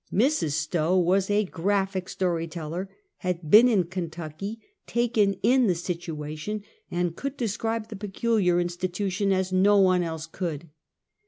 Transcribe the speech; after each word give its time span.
Mrs. 0.11 0.53
Stowe 0.53 0.97
was 0.97 1.29
a 1.29 1.45
graj)li 1.45 1.95
ic 1.97 2.09
story 2.09 2.47
teller, 2.47 2.89
had 3.17 3.51
been 3.51 3.67
in 3.67 3.83
Kentucky, 3.83 4.59
taken 4.87 5.33
in 5.43 5.67
the 5.67 5.75
situation 5.75 6.63
and 6.89 7.15
could 7.15 7.37
describe 7.37 7.89
the 7.89 7.95
peculiar 7.95 8.59
institution 8.59 9.31
as 9.31 9.53
no 9.53 9.77
one 9.77 10.01
else 10.01 10.25
could. 10.25 10.69